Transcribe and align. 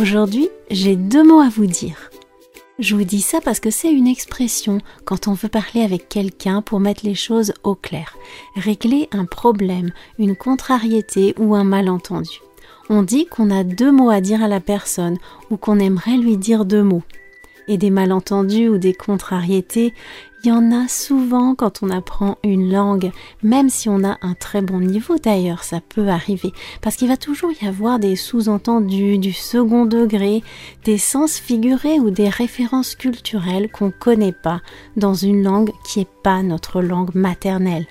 Aujourd'hui, 0.00 0.48
j'ai 0.70 0.94
deux 0.94 1.24
mots 1.24 1.40
à 1.40 1.48
vous 1.48 1.66
dire. 1.66 2.10
Je 2.78 2.94
vous 2.94 3.02
dis 3.02 3.20
ça 3.20 3.40
parce 3.40 3.58
que 3.58 3.70
c'est 3.70 3.90
une 3.90 4.06
expression 4.06 4.78
quand 5.04 5.26
on 5.26 5.32
veut 5.32 5.48
parler 5.48 5.82
avec 5.82 6.08
quelqu'un 6.08 6.62
pour 6.62 6.78
mettre 6.78 7.04
les 7.04 7.16
choses 7.16 7.52
au 7.64 7.74
clair, 7.74 8.16
régler 8.54 9.08
un 9.10 9.24
problème, 9.24 9.90
une 10.20 10.36
contrariété 10.36 11.34
ou 11.36 11.56
un 11.56 11.64
malentendu. 11.64 12.38
On 12.88 13.02
dit 13.02 13.26
qu'on 13.26 13.50
a 13.50 13.64
deux 13.64 13.90
mots 13.90 14.10
à 14.10 14.20
dire 14.20 14.40
à 14.40 14.46
la 14.46 14.60
personne 14.60 15.18
ou 15.50 15.56
qu'on 15.56 15.80
aimerait 15.80 16.16
lui 16.16 16.36
dire 16.36 16.64
deux 16.64 16.84
mots. 16.84 17.02
Et 17.66 17.76
des 17.76 17.90
malentendus 17.90 18.68
ou 18.68 18.78
des 18.78 18.94
contrariétés, 18.94 19.94
il 20.44 20.48
y 20.48 20.52
en 20.52 20.70
a 20.70 20.86
souvent 20.86 21.54
quand 21.56 21.82
on 21.82 21.90
apprend 21.90 22.38
une 22.44 22.70
langue, 22.70 23.10
même 23.42 23.68
si 23.68 23.88
on 23.88 24.04
a 24.04 24.18
un 24.22 24.34
très 24.34 24.62
bon 24.62 24.78
niveau 24.78 25.16
d'ailleurs, 25.18 25.64
ça 25.64 25.80
peut 25.80 26.08
arriver, 26.08 26.52
parce 26.80 26.96
qu'il 26.96 27.08
va 27.08 27.16
toujours 27.16 27.50
y 27.60 27.66
avoir 27.66 27.98
des 27.98 28.14
sous-entendus, 28.14 29.18
du 29.18 29.32
second 29.32 29.84
degré, 29.84 30.44
des 30.84 30.98
sens 30.98 31.38
figurés 31.38 31.98
ou 31.98 32.10
des 32.10 32.28
références 32.28 32.94
culturelles 32.94 33.70
qu'on 33.70 33.90
connaît 33.90 34.32
pas 34.32 34.60
dans 34.96 35.14
une 35.14 35.42
langue 35.42 35.72
qui 35.84 36.00
n'est 36.00 36.08
pas 36.22 36.42
notre 36.42 36.82
langue 36.82 37.14
maternelle. 37.14 37.86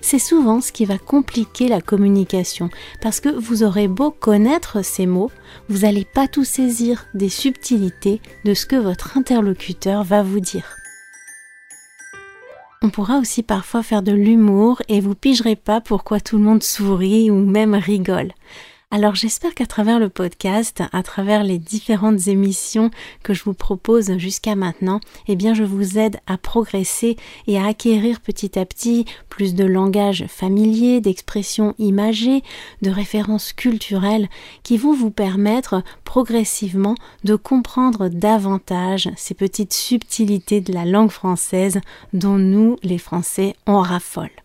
C'est 0.00 0.18
souvent 0.18 0.60
ce 0.60 0.72
qui 0.72 0.84
va 0.84 0.98
compliquer 0.98 1.68
la 1.68 1.80
communication, 1.80 2.68
parce 3.00 3.20
que 3.20 3.28
vous 3.28 3.62
aurez 3.62 3.88
beau 3.88 4.10
connaître 4.10 4.84
ces 4.84 5.06
mots, 5.06 5.30
vous 5.68 5.78
n'allez 5.78 6.04
pas 6.04 6.26
tout 6.26 6.44
saisir 6.44 7.06
des 7.14 7.30
subtilités 7.30 8.20
de 8.44 8.54
ce 8.54 8.66
que 8.66 8.76
votre 8.76 9.16
interlocuteur 9.16 10.02
va 10.02 10.22
vous 10.22 10.40
dire. 10.40 10.76
On 12.84 12.90
pourra 12.90 13.18
aussi 13.18 13.42
parfois 13.42 13.82
faire 13.82 14.02
de 14.02 14.12
l'humour 14.12 14.82
et 14.88 15.00
vous 15.00 15.14
pigerez 15.14 15.56
pas 15.56 15.80
pourquoi 15.80 16.20
tout 16.20 16.36
le 16.36 16.44
monde 16.44 16.62
sourit 16.62 17.30
ou 17.30 17.36
même 17.36 17.74
rigole. 17.74 18.32
Alors 18.94 19.16
j'espère 19.16 19.56
qu'à 19.56 19.66
travers 19.66 19.98
le 19.98 20.08
podcast, 20.08 20.84
à 20.92 21.02
travers 21.02 21.42
les 21.42 21.58
différentes 21.58 22.28
émissions 22.28 22.92
que 23.24 23.34
je 23.34 23.42
vous 23.42 23.52
propose 23.52 24.16
jusqu'à 24.18 24.54
maintenant, 24.54 25.00
eh 25.26 25.34
bien 25.34 25.52
je 25.52 25.64
vous 25.64 25.98
aide 25.98 26.18
à 26.28 26.38
progresser 26.38 27.16
et 27.48 27.58
à 27.58 27.66
acquérir 27.66 28.20
petit 28.20 28.56
à 28.56 28.64
petit 28.64 29.04
plus 29.28 29.56
de 29.56 29.64
langage 29.64 30.26
familier, 30.28 31.00
d'expressions 31.00 31.74
imagées, 31.80 32.44
de 32.82 32.90
références 32.90 33.52
culturelles 33.52 34.28
qui 34.62 34.76
vont 34.76 34.94
vous 34.94 35.10
permettre 35.10 35.82
progressivement 36.04 36.94
de 37.24 37.34
comprendre 37.34 38.06
davantage 38.06 39.10
ces 39.16 39.34
petites 39.34 39.72
subtilités 39.72 40.60
de 40.60 40.72
la 40.72 40.84
langue 40.84 41.10
française 41.10 41.80
dont 42.12 42.38
nous, 42.38 42.76
les 42.84 42.98
Français, 42.98 43.56
on 43.66 43.80
raffole. 43.80 44.43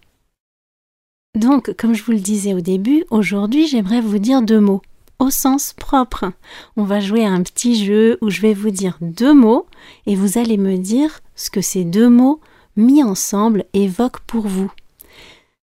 Donc, 1.35 1.75
comme 1.77 1.93
je 1.93 2.03
vous 2.03 2.11
le 2.11 2.19
disais 2.19 2.53
au 2.55 2.59
début, 2.59 3.05
aujourd'hui 3.11 3.67
j'aimerais 3.67 4.01
vous 4.01 4.17
dire 4.17 4.41
deux 4.41 4.59
mots, 4.59 4.81
au 5.19 5.29
sens 5.29 5.73
propre. 5.77 6.31
On 6.75 6.83
va 6.83 6.99
jouer 6.99 7.23
à 7.23 7.31
un 7.31 7.43
petit 7.43 7.85
jeu 7.85 8.17
où 8.21 8.31
je 8.31 8.41
vais 8.41 8.55
vous 8.55 8.71
dire 8.71 8.97
deux 8.99 9.33
mots 9.33 9.67
et 10.07 10.15
vous 10.15 10.39
allez 10.39 10.57
me 10.57 10.77
dire 10.77 11.19
ce 11.35 11.51
que 11.51 11.61
ces 11.61 11.83
deux 11.83 12.09
mots 12.09 12.39
mis 12.75 13.03
ensemble 13.03 13.65
évoquent 13.73 14.21
pour 14.21 14.47
vous. 14.47 14.71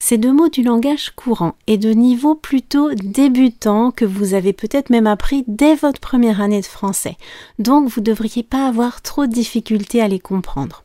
Ces 0.03 0.17
deux 0.17 0.33
mots 0.33 0.49
du 0.49 0.63
langage 0.63 1.11
courant 1.11 1.55
et 1.67 1.77
de 1.77 1.91
niveau 1.91 2.35
plutôt 2.35 2.95
débutant 2.95 3.91
que 3.91 4.07
vous 4.07 4.33
avez 4.33 4.55
peut-être 4.55 4.89
même 4.89 5.07
appris 5.07 5.45
dès 5.47 5.75
votre 5.75 6.01
première 6.01 6.41
année 6.41 6.63
de 6.63 6.67
français. 6.67 7.19
Donc 7.59 7.87
vous 7.87 8.01
ne 8.01 8.07
devriez 8.07 8.43
pas 8.43 8.67
avoir 8.67 9.03
trop 9.03 9.27
de 9.27 9.33
difficultés 9.33 10.01
à 10.01 10.09
les 10.09 10.21
comprendre. 10.21 10.83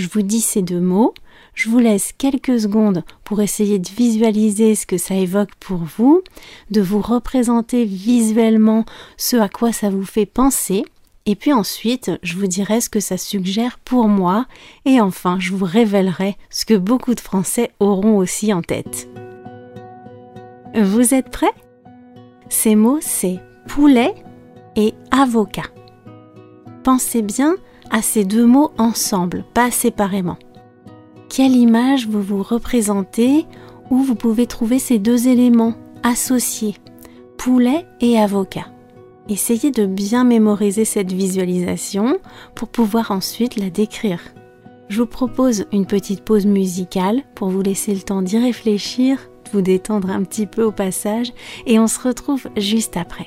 Je 0.00 0.08
vous 0.08 0.22
dis 0.22 0.40
ces 0.40 0.62
deux 0.62 0.80
mots, 0.80 1.12
je 1.52 1.68
vous 1.68 1.78
laisse 1.78 2.14
quelques 2.16 2.58
secondes 2.58 3.04
pour 3.22 3.42
essayer 3.42 3.78
de 3.78 3.86
visualiser 3.86 4.74
ce 4.74 4.86
que 4.86 4.96
ça 4.96 5.14
évoque 5.14 5.54
pour 5.60 5.76
vous, 5.76 6.22
de 6.70 6.80
vous 6.80 7.02
représenter 7.02 7.84
visuellement 7.84 8.86
ce 9.18 9.36
à 9.36 9.50
quoi 9.50 9.74
ça 9.74 9.90
vous 9.90 10.06
fait 10.06 10.24
penser, 10.24 10.86
et 11.26 11.34
puis 11.34 11.52
ensuite 11.52 12.12
je 12.22 12.38
vous 12.38 12.46
dirai 12.46 12.80
ce 12.80 12.88
que 12.88 12.98
ça 12.98 13.18
suggère 13.18 13.78
pour 13.78 14.08
moi, 14.08 14.46
et 14.86 15.02
enfin 15.02 15.36
je 15.38 15.52
vous 15.52 15.66
révélerai 15.66 16.38
ce 16.48 16.64
que 16.64 16.78
beaucoup 16.78 17.14
de 17.14 17.20
Français 17.20 17.70
auront 17.78 18.16
aussi 18.16 18.54
en 18.54 18.62
tête. 18.62 19.06
Vous 20.74 21.12
êtes 21.12 21.28
prêts? 21.28 21.52
Ces 22.48 22.74
mots 22.74 23.00
c'est 23.02 23.38
poulet 23.68 24.14
et 24.76 24.94
avocat. 25.10 25.68
Pensez 26.84 27.20
bien 27.20 27.56
à 27.90 28.02
ces 28.02 28.24
deux 28.24 28.46
mots 28.46 28.72
ensemble, 28.78 29.44
pas 29.54 29.70
séparément 29.70 30.38
quelle 31.30 31.54
image 31.54 32.08
vous 32.08 32.20
vous 32.20 32.42
représentez 32.42 33.46
où 33.88 34.02
vous 34.02 34.16
pouvez 34.16 34.46
trouver 34.46 34.78
ces 34.78 34.98
deux 34.98 35.28
éléments 35.28 35.74
associés, 36.02 36.74
poulet 37.38 37.86
et 38.00 38.18
avocat? 38.18 38.66
Essayez 39.28 39.70
de 39.70 39.86
bien 39.86 40.24
mémoriser 40.24 40.84
cette 40.84 41.12
visualisation 41.12 42.18
pour 42.56 42.68
pouvoir 42.68 43.12
ensuite 43.12 43.56
la 43.56 43.70
décrire. 43.70 44.20
Je 44.88 44.98
vous 44.98 45.06
propose 45.06 45.66
une 45.72 45.86
petite 45.86 46.24
pause 46.24 46.46
musicale 46.46 47.22
pour 47.36 47.48
vous 47.48 47.62
laisser 47.62 47.94
le 47.94 48.00
temps 48.00 48.22
d'y 48.22 48.38
réfléchir, 48.38 49.18
de 49.44 49.50
vous 49.52 49.62
détendre 49.62 50.10
un 50.10 50.24
petit 50.24 50.46
peu 50.46 50.64
au 50.64 50.72
passage 50.72 51.32
et 51.64 51.78
on 51.78 51.86
se 51.86 52.00
retrouve 52.00 52.48
juste 52.56 52.96
après. 52.96 53.26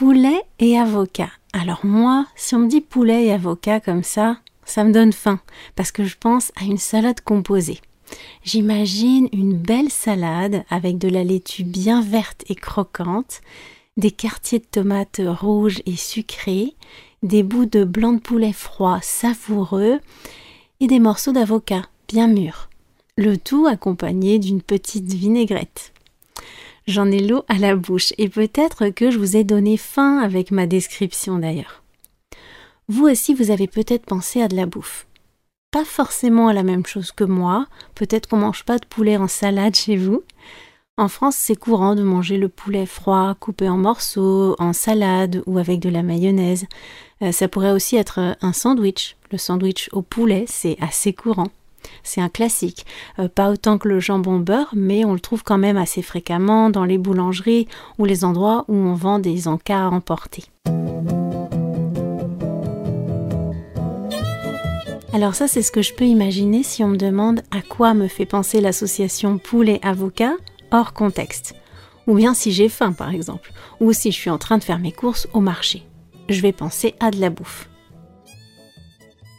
Poulet 0.00 0.40
et 0.60 0.78
avocat. 0.78 1.28
Alors 1.52 1.84
moi, 1.84 2.24
si 2.34 2.54
on 2.54 2.60
me 2.60 2.68
dit 2.68 2.80
poulet 2.80 3.26
et 3.26 3.32
avocat 3.32 3.80
comme 3.80 4.02
ça, 4.02 4.38
ça 4.64 4.82
me 4.82 4.92
donne 4.94 5.12
faim, 5.12 5.40
parce 5.76 5.92
que 5.92 6.04
je 6.04 6.16
pense 6.18 6.52
à 6.58 6.64
une 6.64 6.78
salade 6.78 7.20
composée. 7.20 7.82
J'imagine 8.42 9.28
une 9.34 9.58
belle 9.58 9.90
salade 9.90 10.64
avec 10.70 10.96
de 10.96 11.08
la 11.08 11.22
laitue 11.22 11.64
bien 11.64 12.00
verte 12.00 12.44
et 12.48 12.54
croquante, 12.54 13.42
des 13.98 14.10
quartiers 14.10 14.60
de 14.60 14.64
tomates 14.64 15.20
rouges 15.22 15.82
et 15.84 15.96
sucrés, 15.96 16.76
des 17.22 17.42
bouts 17.42 17.66
de 17.66 17.84
blanc 17.84 18.14
de 18.14 18.20
poulet 18.20 18.54
froid 18.54 19.00
savoureux 19.02 20.00
et 20.80 20.86
des 20.86 20.98
morceaux 20.98 21.32
d'avocat 21.32 21.82
bien 22.08 22.26
mûrs. 22.26 22.70
Le 23.18 23.36
tout 23.36 23.66
accompagné 23.66 24.38
d'une 24.38 24.62
petite 24.62 25.12
vinaigrette. 25.12 25.92
J'en 26.90 27.08
ai 27.12 27.20
l'eau 27.20 27.44
à 27.46 27.56
la 27.56 27.76
bouche 27.76 28.12
et 28.18 28.28
peut-être 28.28 28.88
que 28.88 29.12
je 29.12 29.18
vous 29.18 29.36
ai 29.36 29.44
donné 29.44 29.76
faim 29.76 30.18
avec 30.18 30.50
ma 30.50 30.66
description 30.66 31.38
d'ailleurs. 31.38 31.84
Vous 32.88 33.06
aussi, 33.06 33.32
vous 33.32 33.52
avez 33.52 33.68
peut-être 33.68 34.04
pensé 34.04 34.42
à 34.42 34.48
de 34.48 34.56
la 34.56 34.66
bouffe. 34.66 35.06
Pas 35.70 35.84
forcément 35.84 36.48
à 36.48 36.52
la 36.52 36.64
même 36.64 36.84
chose 36.84 37.12
que 37.12 37.22
moi, 37.22 37.68
peut-être 37.94 38.28
qu'on 38.28 38.38
mange 38.38 38.64
pas 38.64 38.78
de 38.78 38.86
poulet 38.86 39.16
en 39.16 39.28
salade 39.28 39.76
chez 39.76 39.96
vous. 39.96 40.24
En 40.96 41.06
France, 41.06 41.36
c'est 41.36 41.54
courant 41.54 41.94
de 41.94 42.02
manger 42.02 42.38
le 42.38 42.48
poulet 42.48 42.86
froid, 42.86 43.36
coupé 43.38 43.68
en 43.68 43.78
morceaux, 43.78 44.56
en 44.58 44.72
salade 44.72 45.44
ou 45.46 45.58
avec 45.58 45.78
de 45.78 45.90
la 45.90 46.02
mayonnaise. 46.02 46.66
Euh, 47.22 47.30
ça 47.30 47.46
pourrait 47.46 47.70
aussi 47.70 47.94
être 47.94 48.36
un 48.40 48.52
sandwich. 48.52 49.16
Le 49.30 49.38
sandwich 49.38 49.88
au 49.92 50.02
poulet, 50.02 50.44
c'est 50.48 50.76
assez 50.80 51.12
courant. 51.12 51.52
C'est 52.02 52.20
un 52.20 52.28
classique. 52.28 52.86
Euh, 53.18 53.28
pas 53.28 53.50
autant 53.50 53.78
que 53.78 53.88
le 53.88 54.00
jambon 54.00 54.38
beurre, 54.38 54.70
mais 54.74 55.04
on 55.04 55.12
le 55.12 55.20
trouve 55.20 55.42
quand 55.42 55.58
même 55.58 55.76
assez 55.76 56.02
fréquemment 56.02 56.70
dans 56.70 56.84
les 56.84 56.98
boulangeries 56.98 57.68
ou 57.98 58.04
les 58.04 58.24
endroits 58.24 58.64
où 58.68 58.74
on 58.74 58.94
vend 58.94 59.18
des 59.18 59.48
encas 59.48 59.86
à 59.86 59.90
emporter. 59.90 60.44
Alors 65.12 65.34
ça, 65.34 65.48
c'est 65.48 65.62
ce 65.62 65.72
que 65.72 65.82
je 65.82 65.92
peux 65.92 66.06
imaginer 66.06 66.62
si 66.62 66.84
on 66.84 66.88
me 66.88 66.96
demande 66.96 67.42
à 67.50 67.62
quoi 67.62 67.94
me 67.94 68.06
fait 68.06 68.26
penser 68.26 68.60
l'association 68.60 69.38
poulet-avocat 69.38 70.34
hors 70.70 70.92
contexte. 70.92 71.54
Ou 72.06 72.14
bien 72.14 72.32
si 72.32 72.52
j'ai 72.52 72.68
faim, 72.68 72.92
par 72.92 73.10
exemple, 73.10 73.52
ou 73.80 73.92
si 73.92 74.12
je 74.12 74.16
suis 74.16 74.30
en 74.30 74.38
train 74.38 74.58
de 74.58 74.64
faire 74.64 74.78
mes 74.78 74.92
courses 74.92 75.28
au 75.32 75.40
marché. 75.40 75.82
Je 76.28 76.40
vais 76.40 76.52
penser 76.52 76.94
à 77.00 77.10
de 77.10 77.20
la 77.20 77.30
bouffe. 77.30 77.69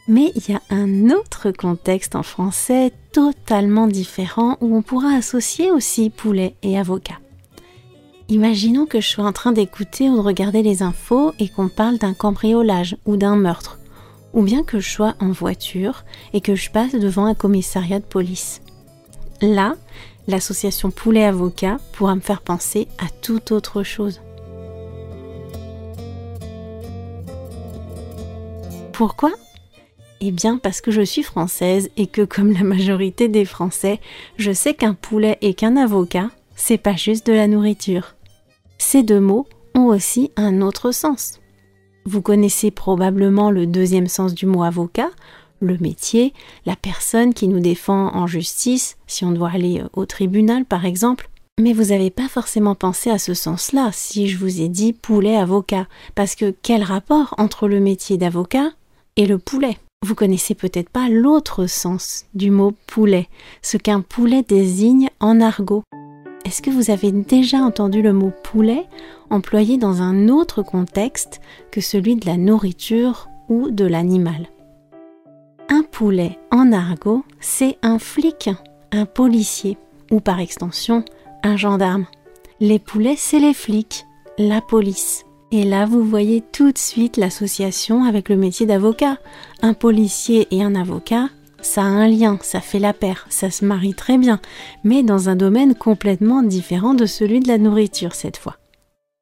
Mais 0.08 0.32
il 0.34 0.50
y 0.50 0.54
a 0.54 0.62
un 0.70 1.10
autre 1.10 1.52
contexte 1.52 2.16
en 2.16 2.22
français 2.22 2.92
totalement 3.12 3.86
différent 3.86 4.56
où 4.60 4.76
on 4.76 4.82
pourra 4.82 5.14
associer 5.14 5.70
aussi 5.70 6.10
poulet 6.10 6.56
et 6.62 6.78
avocat. 6.78 7.18
Imaginons 8.28 8.86
que 8.86 9.00
je 9.00 9.08
sois 9.08 9.24
en 9.24 9.32
train 9.32 9.52
d'écouter 9.52 10.08
ou 10.08 10.16
de 10.16 10.20
regarder 10.20 10.62
les 10.62 10.82
infos 10.82 11.32
et 11.38 11.48
qu'on 11.48 11.68
parle 11.68 11.98
d'un 11.98 12.14
cambriolage 12.14 12.96
ou 13.04 13.16
d'un 13.16 13.36
meurtre, 13.36 13.78
ou 14.32 14.42
bien 14.42 14.62
que 14.64 14.80
je 14.80 14.90
sois 14.90 15.14
en 15.20 15.30
voiture 15.30 16.04
et 16.32 16.40
que 16.40 16.54
je 16.54 16.70
passe 16.70 16.92
devant 16.92 17.26
un 17.26 17.34
commissariat 17.34 18.00
de 18.00 18.04
police. 18.04 18.62
Là, 19.40 19.76
l'association 20.26 20.90
poulet-avocat 20.90 21.78
pourra 21.92 22.14
me 22.14 22.20
faire 22.20 22.40
penser 22.40 22.88
à 22.98 23.08
toute 23.20 23.52
autre 23.52 23.82
chose. 23.82 24.20
Pourquoi 28.92 29.32
eh 30.24 30.30
bien 30.30 30.56
parce 30.56 30.80
que 30.80 30.92
je 30.92 31.02
suis 31.02 31.24
française 31.24 31.90
et 31.96 32.06
que 32.06 32.22
comme 32.22 32.52
la 32.52 32.62
majorité 32.62 33.28
des 33.28 33.44
Français, 33.44 33.98
je 34.36 34.52
sais 34.52 34.72
qu'un 34.72 34.94
poulet 34.94 35.36
et 35.40 35.52
qu'un 35.52 35.76
avocat, 35.76 36.30
c'est 36.54 36.78
pas 36.78 36.94
juste 36.94 37.26
de 37.26 37.32
la 37.32 37.48
nourriture. 37.48 38.14
Ces 38.78 39.02
deux 39.02 39.18
mots 39.18 39.48
ont 39.74 39.86
aussi 39.86 40.30
un 40.36 40.60
autre 40.60 40.92
sens. 40.92 41.40
Vous 42.04 42.22
connaissez 42.22 42.70
probablement 42.70 43.50
le 43.50 43.66
deuxième 43.66 44.06
sens 44.06 44.32
du 44.32 44.46
mot 44.46 44.62
avocat, 44.62 45.10
le 45.60 45.76
métier, 45.78 46.32
la 46.66 46.76
personne 46.76 47.34
qui 47.34 47.48
nous 47.48 47.60
défend 47.60 48.14
en 48.14 48.28
justice, 48.28 48.96
si 49.08 49.24
on 49.24 49.32
doit 49.32 49.50
aller 49.50 49.80
euh, 49.80 49.88
au 49.92 50.06
tribunal 50.06 50.64
par 50.64 50.84
exemple. 50.84 51.30
Mais 51.60 51.72
vous 51.72 51.86
n'avez 51.86 52.10
pas 52.10 52.28
forcément 52.28 52.76
pensé 52.76 53.10
à 53.10 53.18
ce 53.18 53.34
sens-là 53.34 53.90
si 53.92 54.28
je 54.28 54.38
vous 54.38 54.60
ai 54.60 54.68
dit 54.68 54.92
poulet 54.92 55.36
avocat, 55.36 55.88
parce 56.14 56.36
que 56.36 56.54
quel 56.62 56.84
rapport 56.84 57.34
entre 57.38 57.66
le 57.66 57.80
métier 57.80 58.18
d'avocat 58.18 58.70
et 59.16 59.26
le 59.26 59.38
poulet? 59.38 59.78
Vous 60.02 60.14
connaissez 60.14 60.54
peut-être 60.54 60.90
pas 60.90 61.08
l'autre 61.08 61.66
sens 61.66 62.26
du 62.34 62.50
mot 62.50 62.72
poulet, 62.86 63.28
ce 63.62 63.76
qu'un 63.76 64.00
poulet 64.00 64.42
désigne 64.42 65.08
en 65.20 65.40
argot. 65.40 65.84
Est-ce 66.44 66.60
que 66.60 66.70
vous 66.70 66.90
avez 66.90 67.12
déjà 67.12 67.58
entendu 67.58 68.02
le 68.02 68.12
mot 68.12 68.32
poulet 68.42 68.86
employé 69.30 69.78
dans 69.78 70.02
un 70.02 70.28
autre 70.28 70.62
contexte 70.62 71.40
que 71.70 71.80
celui 71.80 72.16
de 72.16 72.26
la 72.26 72.36
nourriture 72.36 73.28
ou 73.48 73.70
de 73.70 73.84
l'animal? 73.84 74.48
Un 75.68 75.84
poulet 75.84 76.38
en 76.50 76.72
argot, 76.72 77.24
c'est 77.40 77.78
un 77.82 77.98
flic, 77.98 78.50
un 78.90 79.06
policier 79.06 79.78
ou 80.10 80.20
par 80.20 80.40
extension 80.40 81.04
un 81.44 81.56
gendarme. 81.56 82.06
Les 82.60 82.78
poulets, 82.78 83.16
c'est 83.16 83.38
les 83.38 83.54
flics, 83.54 84.04
la 84.38 84.60
police. 84.60 85.24
Et 85.54 85.64
là, 85.64 85.84
vous 85.84 86.02
voyez 86.02 86.40
tout 86.40 86.72
de 86.72 86.78
suite 86.78 87.18
l'association 87.18 88.04
avec 88.04 88.30
le 88.30 88.36
métier 88.36 88.64
d'avocat. 88.64 89.18
Un 89.60 89.74
policier 89.74 90.48
et 90.50 90.62
un 90.62 90.74
avocat, 90.74 91.28
ça 91.60 91.82
a 91.82 91.84
un 91.84 92.08
lien, 92.08 92.38
ça 92.40 92.62
fait 92.62 92.78
la 92.78 92.94
paire, 92.94 93.26
ça 93.28 93.50
se 93.50 93.62
marie 93.62 93.92
très 93.92 94.16
bien, 94.16 94.40
mais 94.82 95.02
dans 95.02 95.28
un 95.28 95.36
domaine 95.36 95.74
complètement 95.74 96.42
différent 96.42 96.94
de 96.94 97.04
celui 97.04 97.40
de 97.40 97.48
la 97.48 97.58
nourriture 97.58 98.14
cette 98.14 98.38
fois. 98.38 98.56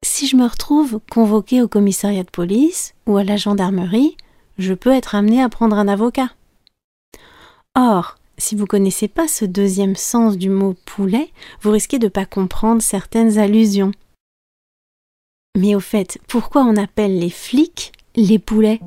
Si 0.05 0.25
je 0.25 0.37
me 0.37 0.47
retrouve 0.47 1.01
convoqué 1.11 1.61
au 1.61 1.67
commissariat 1.67 2.23
de 2.23 2.29
police 2.29 2.95
ou 3.07 3.17
à 3.17 3.25
la 3.25 3.35
gendarmerie, 3.35 4.15
je 4.57 4.73
peux 4.73 4.91
être 4.91 5.15
amené 5.15 5.43
à 5.43 5.49
prendre 5.49 5.75
un 5.75 5.89
avocat. 5.89 6.29
Or, 7.75 8.15
si 8.37 8.55
vous 8.55 8.67
connaissez 8.67 9.09
pas 9.09 9.27
ce 9.27 9.43
deuxième 9.43 9.97
sens 9.97 10.37
du 10.37 10.49
mot 10.49 10.75
poulet, 10.85 11.29
vous 11.61 11.71
risquez 11.71 11.99
de 11.99 12.05
ne 12.05 12.09
pas 12.09 12.25
comprendre 12.25 12.81
certaines 12.81 13.37
allusions. 13.37 13.91
Mais 15.57 15.75
au 15.75 15.81
fait, 15.81 16.17
pourquoi 16.29 16.63
on 16.63 16.77
appelle 16.77 17.19
les 17.19 17.29
flics 17.29 17.91
les 18.15 18.39
poulets? 18.39 18.79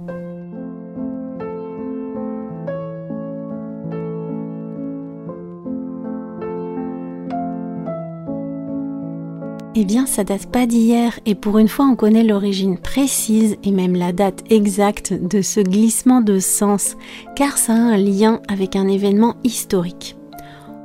Eh 9.76 9.84
bien, 9.84 10.06
ça 10.06 10.24
date 10.24 10.46
pas 10.46 10.66
d'hier 10.66 11.18
et 11.26 11.34
pour 11.34 11.58
une 11.58 11.68
fois, 11.68 11.84
on 11.84 11.96
connaît 11.96 12.24
l'origine 12.24 12.78
précise 12.78 13.56
et 13.62 13.70
même 13.70 13.94
la 13.94 14.12
date 14.12 14.42
exacte 14.50 15.12
de 15.12 15.42
ce 15.42 15.60
glissement 15.60 16.22
de 16.22 16.38
sens, 16.38 16.96
car 17.36 17.58
ça 17.58 17.72
a 17.72 17.76
un 17.76 17.96
lien 17.98 18.40
avec 18.48 18.74
un 18.76 18.88
événement 18.88 19.34
historique. 19.44 20.16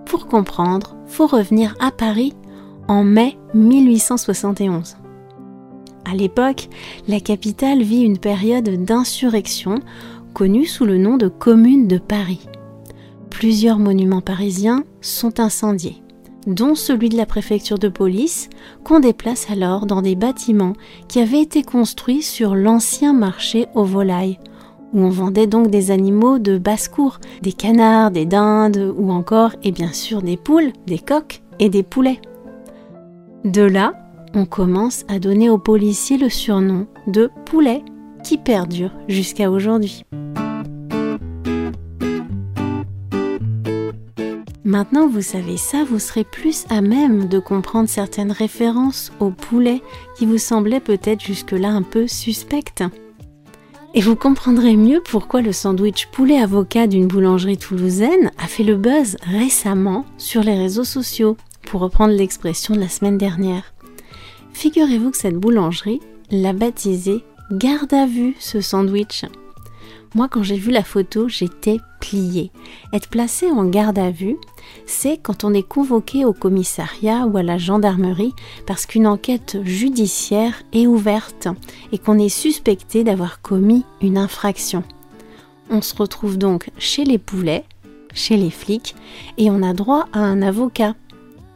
Pour 0.06 0.28
comprendre, 0.28 0.98
faut 1.08 1.28
revenir 1.28 1.76
à 1.80 1.92
Paris 1.92 2.34
en 2.88 3.04
mai 3.04 3.38
1871. 3.54 4.98
À 6.10 6.16
l'époque, 6.16 6.70
la 7.08 7.20
capitale 7.20 7.84
vit 7.84 8.02
une 8.02 8.18
période 8.18 8.84
d'insurrection 8.84 9.80
connue 10.34 10.66
sous 10.66 10.86
le 10.86 10.98
nom 10.98 11.18
de 11.18 11.28
Commune 11.28 11.88
de 11.88 12.00
Paris. 12.00 12.48
Plusieurs 13.30 13.78
monuments 13.78 14.22
parisiens 14.22 14.84
sont 15.02 15.40
incendiés, 15.40 16.02
dont 16.48 16.74
celui 16.74 17.10
de 17.10 17.18
la 17.18 17.28
préfecture 17.28 17.78
de 17.78 17.90
police 17.90 18.50
qu'on 18.84 19.00
déplace 19.00 19.52
alors 19.52 19.86
dans 19.86 20.02
des 20.02 20.16
bâtiments 20.16 20.74
qui 21.08 21.20
avaient 21.20 21.42
été 21.42 21.62
construits 21.62 22.24
sur 22.24 22.56
l'ancien 22.56 23.14
marché 23.14 23.68
aux 23.76 23.86
volailles, 23.86 24.40
où 24.94 25.02
on 25.02 25.10
vendait 25.10 25.48
donc 25.48 25.70
des 25.70 25.92
animaux 25.92 26.40
de 26.40 26.58
basse-cour, 26.58 27.20
des 27.44 27.54
canards, 27.54 28.10
des 28.10 28.26
dindes 28.26 28.94
ou 28.98 29.12
encore, 29.12 29.52
et 29.64 29.72
bien 29.72 29.94
sûr, 29.94 30.24
des 30.24 30.38
poules, 30.38 30.74
des 30.88 31.00
coqs 31.00 31.44
et 31.60 31.70
des 31.70 31.84
poulets. 31.84 32.20
De 33.46 33.62
là, 33.62 33.94
on 34.34 34.46
commence 34.46 35.06
à 35.08 35.20
donner 35.20 35.50
aux 35.50 35.58
policiers 35.58 36.18
le 36.18 36.30
surnom 36.30 36.88
de 37.08 37.30
poulet 37.46 37.84
qui 38.24 38.38
perdure 38.38 38.92
jusqu'à 39.08 39.50
aujourd'hui. 39.50 40.04
Maintenant 44.64 45.08
vous 45.08 45.22
savez 45.22 45.58
ça, 45.58 45.84
vous 45.84 45.98
serez 45.98 46.24
plus 46.24 46.66
à 46.70 46.82
même 46.82 47.28
de 47.28 47.40
comprendre 47.40 47.90
certaines 47.90 48.32
références 48.32 49.12
au 49.20 49.32
poulet 49.32 49.82
qui 50.16 50.26
vous 50.26 50.38
semblaient 50.38 50.80
peut-être 50.80 51.22
jusque-là 51.22 51.70
un 51.70 51.82
peu 51.82 52.08
suspectes. 52.08 52.84
Et 53.96 54.02
vous 54.02 54.16
comprendrez 54.16 54.76
mieux 54.76 55.02
pourquoi 55.04 55.42
le 55.42 55.52
sandwich 55.52 56.10
poulet 56.12 56.40
avocat 56.40 56.86
d'une 56.86 57.08
boulangerie 57.08 57.58
toulousaine 57.58 58.30
a 58.38 58.46
fait 58.46 58.64
le 58.64 58.76
buzz 58.76 59.18
récemment 59.22 60.06
sur 60.20 60.44
les 60.44 60.56
réseaux 60.56 60.84
sociaux, 60.84 61.36
pour 61.70 61.82
reprendre 61.82 62.14
l'expression 62.14 62.76
de 62.76 62.80
la 62.80 62.90
semaine 62.90 63.18
dernière. 63.18 63.74
Figurez-vous 64.60 65.12
que 65.12 65.18
cette 65.18 65.38
boulangerie 65.38 66.02
l'a 66.32 66.52
baptisé 66.52 67.24
Garde 67.50 67.94
à 67.94 68.06
vue 68.06 68.36
ce 68.40 68.60
sandwich. 68.60 69.24
Moi, 70.16 70.28
quand 70.28 70.44
j'ai 70.44 70.58
vu 70.58 70.72
la 70.72 70.84
photo, 70.84 71.30
j'étais 71.30 71.78
pliée. 72.02 72.52
Être 72.92 73.08
placé 73.08 73.50
en 73.50 73.64
garde 73.64 73.98
à 73.98 74.12
vue, 74.12 74.36
c'est 74.86 75.16
quand 75.16 75.46
on 75.46 75.54
est 75.54 75.66
convoqué 75.66 76.26
au 76.26 76.34
commissariat 76.34 77.26
ou 77.26 77.38
à 77.38 77.42
la 77.42 77.58
gendarmerie 77.58 78.34
parce 78.68 78.86
qu'une 78.86 79.08
enquête 79.08 79.60
judiciaire 79.64 80.62
est 80.74 80.88
ouverte 80.88 81.48
et 81.94 81.98
qu'on 81.98 82.20
est 82.20 82.28
suspecté 82.28 83.06
d'avoir 83.06 83.42
commis 83.42 83.86
une 84.02 84.18
infraction. 84.18 84.84
On 85.70 85.82
se 85.82 85.96
retrouve 85.96 86.38
donc 86.38 86.70
chez 86.78 87.06
les 87.06 87.18
poulets, 87.18 87.64
chez 88.14 88.36
les 88.36 88.52
flics, 88.52 88.94
et 89.38 89.50
on 89.50 89.64
a 89.64 89.72
droit 89.72 90.10
à 90.12 90.20
un 90.20 90.42
avocat 90.42 90.96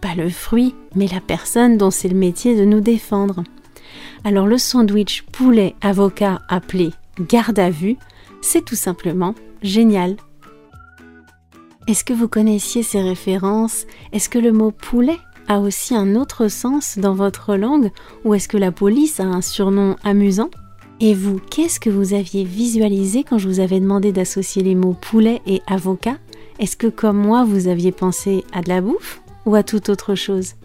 pas 0.03 0.15
le 0.15 0.29
fruit, 0.29 0.75
mais 0.95 1.07
la 1.07 1.21
personne 1.21 1.77
dont 1.77 1.89
c'est 1.89 2.09
le 2.09 2.17
métier 2.17 2.57
de 2.57 2.65
nous 2.65 2.81
défendre. 2.81 3.41
Alors 4.25 4.47
le 4.47 4.57
sandwich 4.57 5.23
poulet 5.31 5.75
avocat 5.81 6.41
appelé 6.49 6.91
garde 7.21 7.57
à 7.57 7.69
vue, 7.69 7.95
c'est 8.41 8.65
tout 8.65 8.75
simplement 8.75 9.33
génial. 9.61 10.17
Est-ce 11.87 12.03
que 12.03 12.11
vous 12.11 12.27
connaissiez 12.27 12.83
ces 12.83 13.01
références? 13.01 13.85
Est-ce 14.11 14.27
que 14.27 14.39
le 14.39 14.51
mot 14.51 14.71
poulet 14.71 15.17
a 15.47 15.61
aussi 15.61 15.95
un 15.95 16.15
autre 16.15 16.49
sens 16.49 16.97
dans 16.97 17.13
votre 17.13 17.55
langue? 17.55 17.89
Ou 18.25 18.33
est-ce 18.33 18.49
que 18.49 18.57
la 18.57 18.73
police 18.73 19.21
a 19.21 19.23
un 19.23 19.41
surnom 19.41 19.95
amusant? 20.03 20.49
Et 20.99 21.13
vous, 21.13 21.39
qu'est-ce 21.39 21.79
que 21.79 21.89
vous 21.89 22.13
aviez 22.13 22.43
visualisé 22.43 23.23
quand 23.23 23.37
je 23.37 23.47
vous 23.47 23.61
avais 23.61 23.79
demandé 23.79 24.11
d'associer 24.11 24.63
les 24.63 24.75
mots 24.75 24.97
poulet 24.99 25.41
et 25.47 25.61
avocat? 25.65 26.17
Est-ce 26.59 26.75
que 26.75 26.87
comme 26.87 27.17
moi, 27.17 27.45
vous 27.45 27.67
aviez 27.67 27.93
pensé 27.93 28.43
à 28.51 28.61
de 28.61 28.69
la 28.69 28.81
bouffe? 28.81 29.22
Ou 29.45 29.55
à 29.55 29.63
toute 29.63 29.89
autre 29.89 30.15
chose 30.15 30.55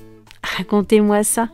Racontez-moi 0.43 1.25
ça. 1.25 1.49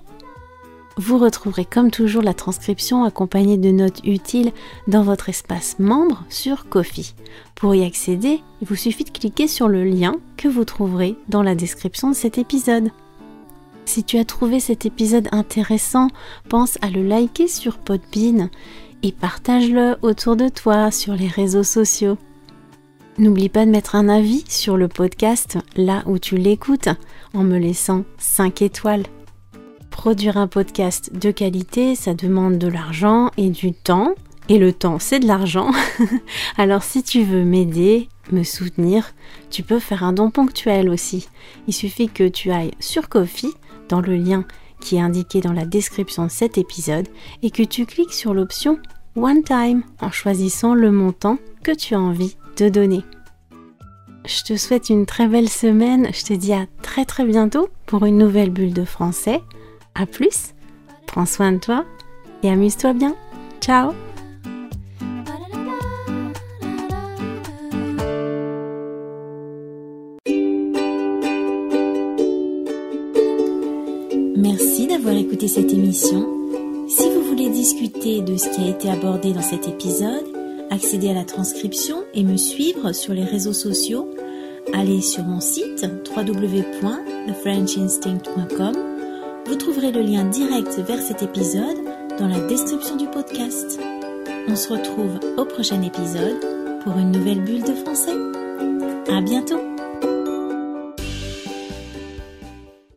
Vous 0.97 1.19
retrouverez 1.19 1.65
comme 1.65 1.91
toujours 1.91 2.23
la 2.23 2.35
transcription 2.35 3.05
accompagnée 3.05 3.57
de 3.57 3.71
notes 3.71 4.01
utiles 4.05 4.53
dans 4.87 5.03
votre 5.03 5.29
espace 5.29 5.79
membre 5.81 6.25
sur 6.29 6.69
Kofi. 6.69 7.15
Pour 7.57 7.75
y 7.75 7.85
accéder, 7.85 8.43
il 8.63 8.69
vous 8.69 8.77
suffit 8.77 9.05
de 9.05 9.11
cliquer 9.11 9.49
sur 9.49 9.69
le 9.69 9.83
lien 9.83 10.15
que 10.37 10.47
vous 10.47 10.65
trouverez 10.65 11.17
dans 11.29 11.43
la 11.43 11.57
description 11.57 12.11
de 12.11 12.15
cet 12.15 12.39
épisode. 12.39 12.91
Si 13.87 14.05
tu 14.05 14.19
as 14.19 14.25
trouvé 14.25 14.61
cet 14.61 14.87
épisode 14.87 15.29
intéressant, 15.33 16.09
pense 16.49 16.79
à 16.81 16.91
le 16.91 17.03
liker 17.03 17.49
sur 17.49 17.79
Podbean 17.79 18.49
et 19.03 19.13
partage-le 19.13 19.97
autour 20.03 20.37
de 20.37 20.49
toi 20.49 20.91
sur 20.91 21.15
les 21.15 21.29
réseaux 21.29 21.65
sociaux. 21.65 22.17
N'oublie 23.17 23.49
pas 23.49 23.65
de 23.65 23.71
mettre 23.71 23.95
un 23.95 24.09
avis 24.09 24.45
sur 24.49 24.77
le 24.77 24.89
podcast 24.89 25.59
là 25.77 26.03
où 26.07 26.19
tu 26.19 26.37
l'écoutes 26.37 26.89
en 27.33 27.45
me 27.45 27.59
laissant 27.59 28.05
5 28.19 28.61
étoiles. 28.63 29.05
Produire 29.93 30.37
un 30.37 30.49
podcast 30.49 31.13
de 31.17 31.31
qualité, 31.31 31.95
ça 31.95 32.15
demande 32.15 32.59
de 32.59 32.67
l'argent 32.67 33.31
et 33.37 33.51
du 33.51 33.73
temps. 33.73 34.15
Et 34.49 34.59
le 34.59 34.73
temps, 34.73 34.99
c'est 34.99 35.21
de 35.21 35.29
l'argent. 35.29 35.71
Alors 36.57 36.83
si 36.83 37.05
tu 37.05 37.23
veux 37.23 37.45
m'aider, 37.45 38.09
me 38.33 38.43
soutenir, 38.43 39.15
tu 39.49 39.63
peux 39.63 39.79
faire 39.79 40.03
un 40.03 40.13
don 40.13 40.33
ponctuel 40.33 40.89
aussi. 40.89 41.29
Il 41.69 41.73
suffit 41.73 42.09
que 42.09 42.27
tu 42.27 42.51
ailles 42.51 42.75
sur 42.81 43.09
Kofi, 43.09 43.55
dans 43.89 44.01
le 44.01 44.17
lien 44.17 44.45
qui 44.81 44.97
est 44.97 45.01
indiqué 45.01 45.41
dans 45.41 45.53
la 45.53 45.67
description 45.67 46.25
de 46.25 46.33
cet 46.33 46.59
épisode, 46.59 47.07
et 47.45 47.53
que 47.53 47.63
tu 47.63 47.87
cliques 47.87 48.13
sur 48.13 48.35
l'option 48.35 48.81
One 49.15 49.45
Time 49.45 49.85
en 50.01 50.11
choisissant 50.11 50.75
le 50.75 50.91
montant 50.91 51.39
que 51.63 51.71
tu 51.71 51.95
as 51.95 52.01
envie 52.01 52.37
donner. 52.63 53.03
Je 54.27 54.43
te 54.43 54.57
souhaite 54.57 54.89
une 54.89 55.05
très 55.05 55.27
belle 55.27 55.51
semaine, 55.51 56.09
je 56.15 56.25
te 56.25 56.33
dis 56.33 56.53
à 56.53 56.67
très 56.83 57.05
très 57.05 57.25
bientôt 57.25 57.69
pour 57.85 58.07
une 58.07 58.17
nouvelle 58.17 58.51
bulle 58.51 58.73
de 58.73 58.85
français. 58.85 59.43
A 59.95 60.07
plus, 60.07 60.55
prends 61.07 61.27
soin 61.27 61.53
de 61.53 61.59
toi 61.59 61.85
et 62.43 62.51
amuse-toi 62.51 62.95
bien. 62.95 63.15
Ciao 63.61 63.93
Merci 74.37 74.87
d'avoir 74.87 75.15
écouté 75.15 75.49
cette 75.49 75.73
émission. 75.73 76.27
Si 76.89 77.09
vous 77.11 77.23
voulez 77.23 77.51
discuter 77.51 78.23
de 78.23 78.37
ce 78.37 78.49
qui 78.49 78.63
a 78.63 78.69
été 78.69 78.91
abordé 78.91 79.33
dans 79.33 79.43
cet 79.43 79.69
épisode, 79.69 80.44
accéder 80.71 81.11
à 81.11 81.15
la 81.15 81.25
transcription 81.25 82.05
et 82.15 82.25
me 82.25 82.37
suivre 82.37 82.93
sur 82.93 83.15
les 83.15 83.25
réseaux 83.25 83.53
sociaux, 83.53 84.09
allez 84.73 85.01
sur 85.01 85.25
mon 85.25 85.41
site 85.41 85.85
www.thefrenchinstinct.com 86.17 88.95
vous 89.47 89.57
trouverez 89.57 89.93
le 89.93 90.01
lien 90.01 90.25
direct 90.25 90.79
vers 90.79 91.01
cet 91.01 91.23
épisode 91.23 91.77
dans 92.19 92.29
la 92.29 92.41
description 92.47 92.97
du 92.97 93.07
podcast. 93.07 93.79
On 94.49 94.57
se 94.57 94.73
retrouve 94.73 95.21
au 95.37 95.45
prochain 95.45 95.83
épisode 95.83 96.41
pour 96.83 96.97
une 96.97 97.13
nouvelle 97.13 97.43
bulle 97.43 97.63
de 97.63 97.75
français. 97.75 98.17
À 99.09 99.21
bientôt! 99.21 99.74